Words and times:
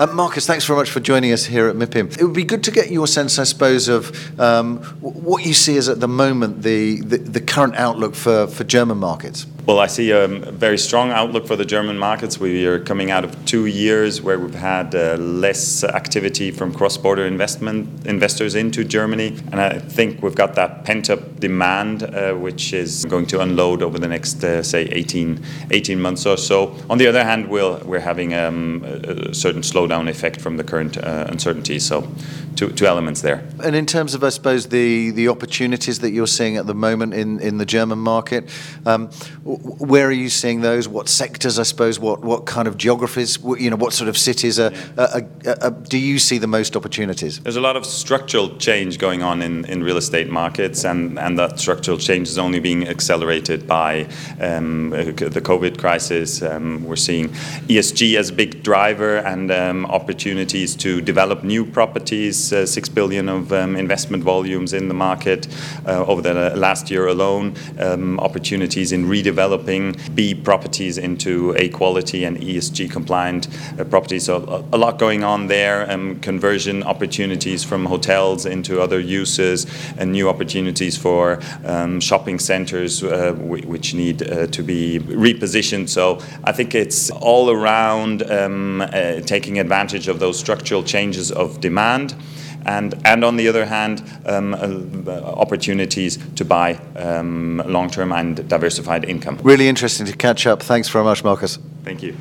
Uh, 0.00 0.06
Marcus, 0.06 0.46
thanks 0.46 0.64
very 0.64 0.78
much 0.78 0.90
for 0.90 0.98
joining 0.98 1.30
us 1.30 1.44
here 1.44 1.68
at 1.68 1.76
MIPIM. 1.76 2.18
It 2.18 2.24
would 2.24 2.32
be 2.32 2.42
good 2.42 2.64
to 2.64 2.70
get 2.70 2.90
your 2.90 3.06
sense, 3.06 3.38
I 3.38 3.44
suppose, 3.44 3.86
of 3.86 4.40
um, 4.40 4.78
what 5.02 5.44
you 5.44 5.52
see 5.52 5.76
as 5.76 5.90
at 5.90 6.00
the 6.00 6.08
moment 6.08 6.62
the, 6.62 7.02
the, 7.02 7.18
the 7.18 7.40
current 7.42 7.76
outlook 7.76 8.14
for, 8.14 8.46
for 8.46 8.64
German 8.64 8.96
markets. 8.96 9.44
Well, 9.66 9.78
I 9.78 9.88
see 9.88 10.10
a 10.10 10.26
very 10.26 10.78
strong 10.78 11.10
outlook 11.10 11.46
for 11.46 11.54
the 11.54 11.66
German 11.66 11.98
markets. 11.98 12.40
We 12.40 12.66
are 12.66 12.80
coming 12.80 13.10
out 13.10 13.24
of 13.24 13.44
two 13.44 13.66
years 13.66 14.22
where 14.22 14.38
we've 14.38 14.54
had 14.54 14.94
uh, 14.94 15.16
less 15.16 15.84
activity 15.84 16.50
from 16.50 16.72
cross-border 16.72 17.26
investment 17.26 18.06
investors 18.06 18.54
into 18.54 18.84
Germany, 18.84 19.36
and 19.52 19.60
I 19.60 19.78
think 19.78 20.22
we've 20.22 20.34
got 20.34 20.54
that 20.54 20.84
pent-up 20.84 21.38
demand, 21.40 22.02
uh, 22.02 22.32
which 22.32 22.72
is 22.72 23.04
going 23.04 23.26
to 23.26 23.40
unload 23.40 23.82
over 23.82 23.98
the 23.98 24.08
next, 24.08 24.42
uh, 24.42 24.62
say, 24.62 24.84
18, 24.84 25.44
18 25.70 26.00
months 26.00 26.24
or 26.24 26.38
so. 26.38 26.74
On 26.88 26.96
the 26.96 27.06
other 27.06 27.22
hand, 27.22 27.48
we'll, 27.48 27.80
we're 27.84 28.00
having 28.00 28.32
um, 28.32 28.82
a 28.84 29.34
certain 29.34 29.60
slowdown 29.60 30.08
effect 30.08 30.40
from 30.40 30.56
the 30.56 30.64
current 30.64 30.96
uh, 30.96 31.26
uncertainty. 31.28 31.78
So, 31.78 32.10
two, 32.56 32.70
two 32.70 32.86
elements 32.86 33.20
there. 33.22 33.44
And 33.62 33.74
in 33.74 33.86
terms 33.86 34.14
of, 34.14 34.24
I 34.24 34.28
suppose, 34.30 34.68
the, 34.68 35.10
the 35.10 35.28
opportunities 35.28 36.00
that 36.00 36.10
you're 36.10 36.26
seeing 36.26 36.56
at 36.56 36.66
the 36.66 36.74
moment 36.74 37.14
in, 37.14 37.40
in 37.40 37.58
the 37.58 37.66
German 37.66 37.98
market, 37.98 38.48
um, 38.86 39.08
where 39.44 40.06
are 40.06 40.12
you 40.12 40.28
seeing 40.28 40.60
those? 40.60 40.88
What 40.88 41.08
sectors, 41.08 41.58
I 41.58 41.64
suppose? 41.64 41.98
What 41.98 42.20
what 42.22 42.46
kind 42.46 42.68
of 42.68 42.76
geographies? 42.76 43.38
You 43.58 43.70
know, 43.70 43.76
what 43.76 43.92
sort 43.92 44.08
of 44.08 44.16
cities 44.16 44.58
are, 44.58 44.72
are, 44.96 45.22
are, 45.46 45.56
are, 45.62 45.70
do 45.70 45.98
you 45.98 46.18
see 46.18 46.38
the 46.38 46.46
most 46.46 46.76
opportunities? 46.76 47.40
There's 47.40 47.56
a 47.56 47.60
lot 47.60 47.76
of 47.76 47.84
structural 47.84 48.56
change 48.58 48.98
going 48.98 49.22
on 49.22 49.42
in, 49.42 49.64
in 49.66 49.82
real 49.82 49.96
estate 49.96 50.30
markets, 50.30 50.84
and, 50.84 51.18
and 51.18 51.38
that 51.38 51.58
structural 51.58 51.98
change 51.98 52.28
is 52.28 52.38
only 52.38 52.60
being 52.60 52.86
accelerated 52.88 53.66
by 53.66 54.04
um, 54.40 54.90
the 54.90 55.42
COVID 55.42 55.78
crisis. 55.78 56.42
Um, 56.42 56.84
we're 56.84 56.96
seeing 56.96 57.28
ESG 57.68 58.18
as 58.18 58.30
a 58.30 58.32
big 58.32 58.62
driver 58.62 59.18
and 59.18 59.50
um, 59.50 59.86
opportunities 59.86 60.74
to 60.76 61.00
develop 61.00 61.42
new 61.42 61.64
properties. 61.64 62.39
Uh, 62.52 62.66
Six 62.66 62.88
billion 62.88 63.28
of 63.28 63.52
um, 63.52 63.76
investment 63.76 64.22
volumes 64.24 64.72
in 64.72 64.88
the 64.88 64.94
market 64.94 65.48
uh, 65.86 66.04
over 66.06 66.22
the 66.22 66.56
last 66.56 66.90
year 66.90 67.06
alone. 67.06 67.54
Um, 67.78 68.18
opportunities 68.20 68.92
in 68.92 69.06
redeveloping 69.06 70.14
B 70.14 70.34
properties 70.34 70.98
into 70.98 71.54
A 71.56 71.68
quality 71.68 72.24
and 72.24 72.38
ESG 72.38 72.90
compliant 72.90 73.48
uh, 73.78 73.84
properties. 73.84 74.24
So 74.24 74.64
a, 74.72 74.78
lot 74.78 74.98
going 74.98 75.22
on 75.24 75.48
there. 75.48 75.90
Um, 75.90 76.20
conversion 76.20 76.82
opportunities 76.82 77.62
from 77.64 77.84
hotels 77.86 78.46
into 78.46 78.80
other 78.80 79.00
uses 79.00 79.66
and 79.98 80.12
new 80.12 80.28
opportunities 80.28 80.96
for 80.96 81.40
shopping 82.00 82.38
centers 82.38 83.02
which 83.02 83.94
need 83.94 84.18
to 84.18 84.62
be 84.62 84.98
repositioned. 85.00 85.88
So 85.88 86.20
I 86.44 86.52
think 86.52 86.74
it's 86.74 87.10
all 87.10 87.50
around 87.50 88.22
um, 88.30 88.80
uh, 88.80 89.20
taking 89.20 89.58
advantage 89.58 90.08
of 90.08 90.18
those 90.18 90.38
structural 90.38 90.82
changes 90.82 91.30
of 91.30 91.60
demand 91.60 92.14
and, 92.66 92.94
and 93.04 93.24
on 93.24 93.36
the 93.36 93.48
other 93.48 93.66
hand, 93.66 94.02
um, 94.26 94.54
uh, 95.06 95.10
opportunities 95.10 96.18
to 96.34 96.44
buy 96.44 96.74
um, 96.96 97.62
long 97.66 97.90
term 97.90 98.12
and 98.12 98.48
diversified 98.48 99.04
income. 99.04 99.38
Really 99.42 99.68
interesting 99.68 100.06
to 100.06 100.16
catch 100.16 100.46
up. 100.46 100.62
Thanks 100.62 100.88
very 100.88 101.04
much, 101.04 101.24
Marcus. 101.24 101.58
Thank 101.84 102.02
you. 102.02 102.16